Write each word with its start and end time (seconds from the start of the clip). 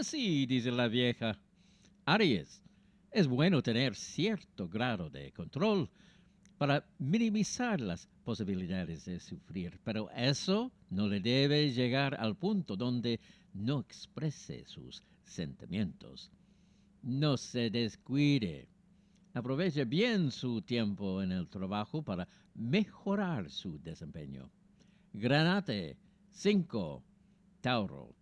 así, 0.00 0.46
dice 0.46 0.70
la 0.70 0.88
vieja. 0.88 1.38
Aries, 2.06 2.62
es 3.10 3.28
bueno 3.28 3.62
tener 3.62 3.94
cierto 3.94 4.66
grado 4.66 5.10
de 5.10 5.30
control 5.32 5.90
para 6.56 6.86
minimizar 6.98 7.80
las 7.82 8.08
posibilidades 8.24 9.04
de 9.04 9.20
sufrir, 9.20 9.78
pero 9.84 10.10
eso 10.12 10.72
no 10.88 11.06
le 11.06 11.20
debe 11.20 11.70
llegar 11.70 12.14
al 12.14 12.34
punto 12.34 12.76
donde 12.76 13.20
no 13.52 13.80
exprese 13.80 14.64
sus 14.64 15.02
sentimientos. 15.22 16.30
No 17.02 17.36
se 17.36 17.68
descuide. 17.68 18.68
Aproveche 19.34 19.84
bien 19.84 20.30
su 20.30 20.62
tiempo 20.62 21.22
en 21.22 21.32
el 21.32 21.46
trabajo 21.48 22.02
para 22.02 22.26
mejorar 22.54 23.50
su 23.50 23.78
desempeño. 23.78 24.50
Granate 25.12 25.98
5. 26.30 27.04
Tauro. 27.60 28.19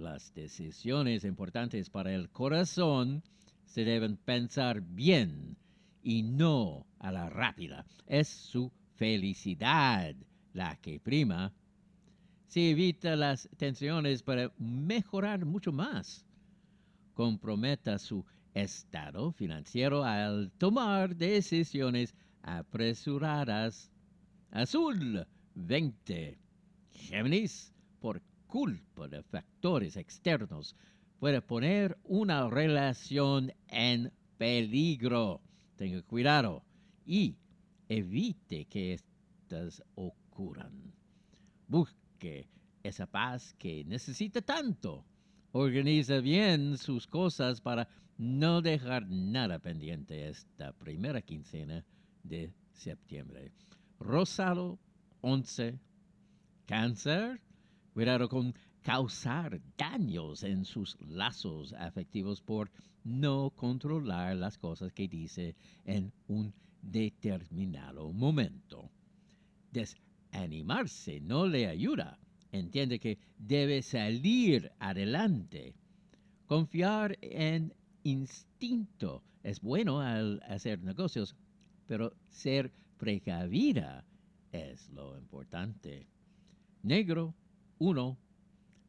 Las 0.00 0.32
decisiones 0.32 1.24
importantes 1.24 1.90
para 1.90 2.14
el 2.14 2.30
corazón 2.30 3.22
se 3.66 3.84
deben 3.84 4.16
pensar 4.16 4.80
bien 4.80 5.58
y 6.02 6.22
no 6.22 6.86
a 6.98 7.12
la 7.12 7.28
rápida. 7.28 7.84
Es 8.06 8.26
su 8.26 8.72
felicidad 8.94 10.16
la 10.54 10.76
que 10.76 11.00
prima. 11.00 11.52
Se 12.46 12.70
evita 12.70 13.14
las 13.14 13.46
tensiones 13.58 14.22
para 14.22 14.50
mejorar 14.56 15.44
mucho 15.44 15.70
más. 15.70 16.24
Comprometa 17.12 17.98
su 17.98 18.24
estado 18.54 19.32
financiero 19.32 20.02
al 20.02 20.50
tomar 20.52 21.14
decisiones 21.14 22.14
apresuradas. 22.40 23.92
Azul 24.50 25.26
20. 25.56 26.38
Géminis, 26.88 27.74
por 28.00 28.22
culpa 28.50 29.06
de 29.06 29.22
factores 29.22 29.96
externos, 29.96 30.74
puede 31.20 31.40
poner 31.40 31.96
una 32.02 32.50
relación 32.50 33.52
en 33.68 34.12
peligro. 34.36 35.40
Tenga 35.76 36.02
cuidado 36.02 36.64
y 37.06 37.36
evite 37.88 38.66
que 38.66 38.94
estas 38.94 39.82
ocurran. 39.94 40.92
Busque 41.68 42.48
esa 42.82 43.06
paz 43.06 43.54
que 43.56 43.84
necesita 43.84 44.42
tanto. 44.42 45.06
Organiza 45.52 46.18
bien 46.18 46.76
sus 46.76 47.06
cosas 47.06 47.60
para 47.60 47.88
no 48.18 48.60
dejar 48.62 49.08
nada 49.08 49.58
pendiente 49.60 50.28
esta 50.28 50.72
primera 50.72 51.22
quincena 51.22 51.84
de 52.24 52.52
septiembre. 52.72 53.52
Rosado 54.00 54.78
11. 55.20 55.78
Cáncer. 56.66 57.40
Cuidado 57.92 58.28
con 58.28 58.54
causar 58.82 59.60
daños 59.76 60.44
en 60.44 60.64
sus 60.64 60.96
lazos 61.00 61.72
afectivos 61.72 62.40
por 62.40 62.70
no 63.02 63.50
controlar 63.50 64.36
las 64.36 64.58
cosas 64.58 64.92
que 64.92 65.08
dice 65.08 65.56
en 65.84 66.12
un 66.28 66.54
determinado 66.82 68.12
momento. 68.12 68.90
Desanimarse 69.72 71.20
no 71.20 71.46
le 71.46 71.66
ayuda. 71.66 72.18
Entiende 72.52 73.00
que 73.00 73.18
debe 73.38 73.82
salir 73.82 74.70
adelante. 74.78 75.74
Confiar 76.46 77.18
en 77.20 77.74
instinto 78.04 79.24
es 79.42 79.60
bueno 79.60 80.00
al 80.00 80.40
hacer 80.46 80.80
negocios, 80.82 81.34
pero 81.86 82.12
ser 82.28 82.72
precavida 82.98 84.04
es 84.52 84.88
lo 84.90 85.18
importante. 85.18 86.06
Negro 86.82 87.34
1 87.80 88.18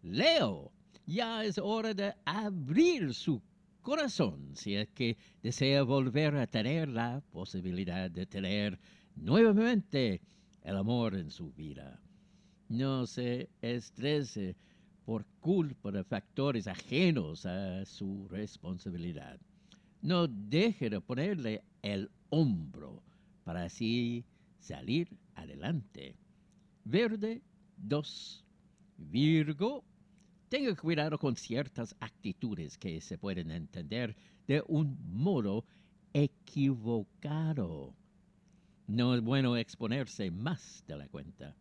Leo, 0.03 0.73
ya 1.06 1.45
es 1.45 1.58
hora 1.58 1.94
de 1.94 2.14
abrir 2.25 3.14
su 3.14 3.42
corazón 3.81 4.52
si 4.53 4.75
es 4.75 4.89
que 4.89 5.17
desea 5.42 5.84
volver 5.84 6.36
a 6.36 6.45
tener 6.45 6.89
la 6.89 7.23
posibilidad 7.31 8.12
de 8.12 8.25
tener 8.25 8.78
nuevamente 9.16 10.19
el 10.63 10.75
amor 10.75 11.16
en 11.16 11.31
su 11.31 11.53
vida. 11.53 12.02
No 12.68 13.07
se 13.07 13.50
estrese 13.62 14.57
por 15.06 15.25
culpa 15.40 15.90
de 15.91 16.03
factores 16.03 16.68
ajenos 16.68 17.46
a 17.46 17.85
su 17.85 18.28
responsabilidad. 18.28 19.40
No 20.02 20.28
deje 20.28 20.90
de 20.90 21.00
ponerle 21.00 21.63
el 21.81 22.12
hombro 22.29 23.02
para 23.46 23.63
así 23.63 24.25
salir 24.59 25.08
adelante. 25.35 26.18
Verde 26.84 27.41
2. 27.78 28.46
Virgo 29.09 29.84
Tenga 30.51 30.75
cuidado 30.75 31.17
con 31.17 31.38
ciertas 31.38 31.95
actitudes 32.01 32.78
que 32.78 33.00
se 33.00 33.17
pueden 33.17 33.51
entender 33.51 34.17
de 34.47 34.62
un 34.67 34.97
modo 35.09 35.63
equivocado. 36.12 37.95
No 38.85 39.16
es 39.16 39.22
bueno 39.22 39.56
exponerse 39.56 40.29
más 40.29 40.84
de 40.88 40.97
la 40.97 41.07
cuenta. 41.07 41.56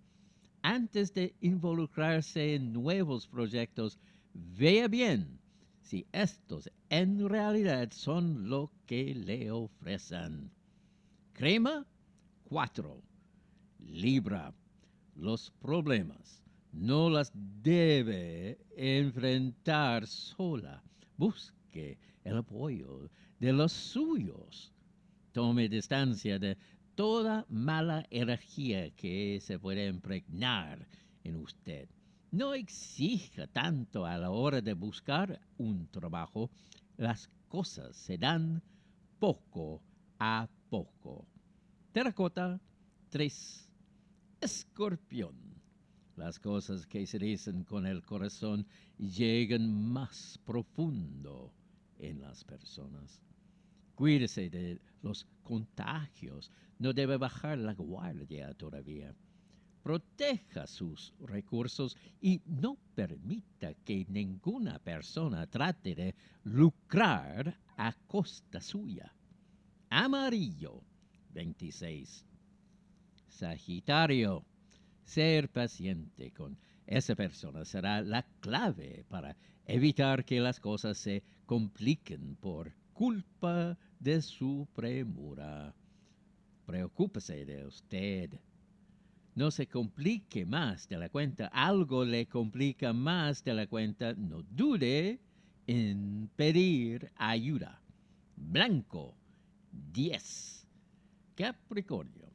Antes 0.62 1.14
de 1.14 1.36
involucrarse 1.40 2.56
en 2.56 2.72
nuevos 2.72 3.28
proyectos, 3.28 3.96
vea 4.34 4.88
bien 4.88 5.38
si 5.82 6.04
estos 6.10 6.68
en 6.88 7.28
realidad 7.28 7.92
son 7.92 8.48
lo 8.48 8.72
que 8.86 9.14
le 9.14 9.52
ofrecen. 9.52 10.50
Crema 11.32 11.86
4. 12.48 13.00
Libra. 13.78 14.52
Los 15.14 15.52
problemas 15.62 16.42
no 16.72 17.10
las 17.10 17.32
debe 17.34 18.58
enfrentar 18.76 20.06
sola. 20.06 20.82
Busque 21.16 21.98
el 22.24 22.38
apoyo 22.38 23.10
de 23.38 23.52
los 23.52 23.72
suyos. 23.72 24.72
Tome 25.32 25.68
distancia 25.68 26.38
de 26.38 26.56
toda 26.94 27.46
mala 27.48 28.06
energía 28.10 28.90
que 28.90 29.38
se 29.40 29.58
puede 29.58 29.86
impregnar 29.86 30.86
en 31.24 31.36
usted. 31.36 31.88
No 32.30 32.54
exija 32.54 33.46
tanto 33.48 34.06
a 34.06 34.16
la 34.16 34.30
hora 34.30 34.60
de 34.60 34.74
buscar 34.74 35.40
un 35.58 35.88
trabajo. 35.88 36.50
Las 36.96 37.28
cosas 37.48 37.96
se 37.96 38.18
dan 38.18 38.62
poco 39.18 39.82
a 40.18 40.48
poco. 40.68 41.26
Terracota 41.92 42.60
3. 43.10 43.68
Escorpión. 44.40 45.49
Las 46.20 46.38
cosas 46.38 46.86
que 46.86 47.06
se 47.06 47.18
dicen 47.18 47.64
con 47.64 47.86
el 47.86 48.02
corazón 48.02 48.66
llegan 48.98 49.72
más 49.90 50.38
profundo 50.44 51.50
en 51.98 52.20
las 52.20 52.44
personas. 52.44 53.22
Cuídese 53.94 54.50
de 54.50 54.82
los 55.00 55.26
contagios. 55.42 56.50
No 56.78 56.92
debe 56.92 57.16
bajar 57.16 57.56
la 57.56 57.72
guardia 57.72 58.52
todavía. 58.52 59.14
Proteja 59.82 60.66
sus 60.66 61.14
recursos 61.20 61.96
y 62.20 62.42
no 62.44 62.76
permita 62.94 63.72
que 63.72 64.04
ninguna 64.10 64.78
persona 64.78 65.46
trate 65.46 65.94
de 65.94 66.14
lucrar 66.44 67.58
a 67.78 67.94
costa 68.06 68.60
suya. 68.60 69.10
Amarillo 69.88 70.82
26. 71.32 72.26
Sagitario 73.26 74.44
ser 75.10 75.48
paciente 75.48 76.30
con 76.30 76.56
esa 76.86 77.16
persona 77.16 77.64
será 77.64 78.00
la 78.00 78.22
clave 78.38 79.04
para 79.08 79.36
evitar 79.66 80.24
que 80.24 80.38
las 80.38 80.60
cosas 80.60 80.98
se 80.98 81.24
compliquen 81.46 82.36
por 82.36 82.72
culpa 82.92 83.76
de 83.98 84.22
su 84.22 84.68
premura. 84.72 85.74
Preocúpese 86.64 87.44
de 87.44 87.66
usted. 87.66 88.30
No 89.34 89.50
se 89.50 89.66
complique 89.66 90.46
más 90.46 90.88
de 90.88 90.98
la 90.98 91.08
cuenta. 91.08 91.46
Algo 91.46 92.04
le 92.04 92.26
complica 92.26 92.92
más 92.92 93.42
de 93.42 93.54
la 93.54 93.66
cuenta. 93.66 94.14
No 94.14 94.42
dude 94.42 95.18
en 95.66 96.30
pedir 96.36 97.10
ayuda. 97.16 97.82
Blanco 98.36 99.16
10. 99.72 100.68
Capricornio 101.34 102.29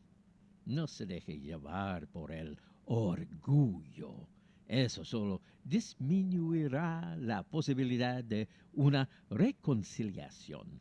no 0.66 0.88
se 0.88 1.06
deje 1.06 1.40
llevar 1.40 2.08
por 2.08 2.32
el 2.32 2.58
orgullo. 2.86 4.28
Eso 4.68 5.06
solo 5.06 5.42
disminuirá 5.64 7.16
la 7.18 7.44
posibilidad 7.44 8.24
de 8.24 8.48
una 8.74 9.08
reconciliación. 9.30 10.80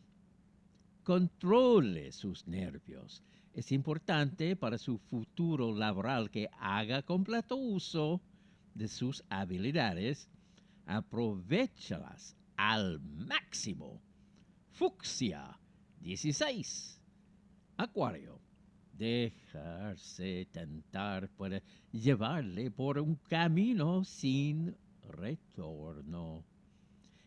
Controle 1.02 2.12
sus 2.12 2.46
nervios. 2.46 3.22
Es 3.52 3.72
importante 3.72 4.56
para 4.56 4.78
su 4.78 4.98
futuro 4.98 5.74
laboral 5.74 6.30
que 6.30 6.48
haga 6.58 7.02
completo 7.02 7.56
uso 7.56 8.20
de 8.74 8.88
sus 8.88 9.22
habilidades. 9.28 10.28
Aprovechalas 10.86 12.36
al 12.56 13.00
máximo. 13.00 14.00
Fucsia 14.70 15.58
16. 16.00 17.00
Acuario 17.76 18.40
dejarse 18.98 20.46
tentar 20.52 21.28
puede 21.30 21.62
llevarle 21.92 22.70
por 22.70 22.98
un 22.98 23.16
camino 23.28 24.04
sin 24.04 24.74
retorno. 25.02 26.44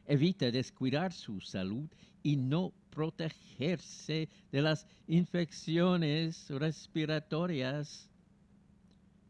evita 0.05 0.49
descuidar 0.51 1.11
su 1.11 1.41
salud 1.41 1.89
y 2.23 2.37
no 2.37 2.73
protegerse 2.89 4.29
de 4.51 4.61
las 4.61 4.87
infecciones 5.07 6.49
respiratorias. 6.49 8.09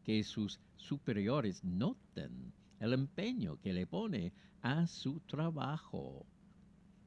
Que 0.03 0.23
sus 0.23 0.59
superiores 0.77 1.63
noten 1.63 2.53
el 2.79 2.93
empeño 2.93 3.57
que 3.59 3.73
le 3.73 3.85
pone 3.85 4.31
a 4.61 4.87
su 4.87 5.19
trabajo. 5.21 6.25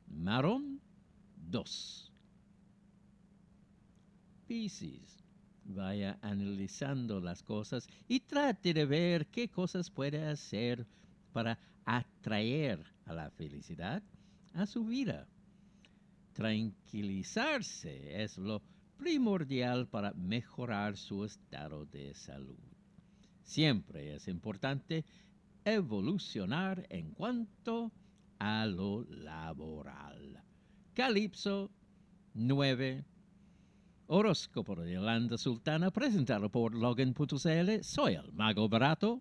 Marón 0.08 0.80
2. 1.36 2.09
Vaya 5.64 6.18
analizando 6.22 7.20
las 7.20 7.40
cosas 7.40 7.86
y 8.08 8.18
trate 8.18 8.74
de 8.74 8.84
ver 8.84 9.28
qué 9.28 9.48
cosas 9.48 9.90
puede 9.90 10.26
hacer 10.26 10.88
para 11.32 11.56
atraer 11.84 12.84
a 13.04 13.12
la 13.14 13.30
felicidad 13.30 14.02
a 14.54 14.66
su 14.66 14.84
vida. 14.84 15.28
Tranquilizarse 16.32 18.22
es 18.24 18.38
lo 18.38 18.60
primordial 18.96 19.86
para 19.86 20.12
mejorar 20.14 20.96
su 20.96 21.24
estado 21.24 21.86
de 21.86 22.12
salud. 22.14 22.58
Siempre 23.44 24.16
es 24.16 24.26
importante 24.26 25.04
evolucionar 25.64 26.86
en 26.90 27.12
cuanto 27.12 27.92
a 28.40 28.66
lo 28.66 29.04
laboral. 29.04 30.42
Calipso 30.92 31.70
9. 32.34 33.04
Oroscopo 34.12 34.74
di 34.74 34.90
dell'Anda 34.90 35.36
Sultana 35.36 35.92
presentato 35.92 36.48
por 36.48 36.74
Logan 36.74 37.12
Putuzele, 37.12 37.84
soy 37.84 38.14
el 38.14 38.32
mago 38.32 38.66
barato 38.66 39.20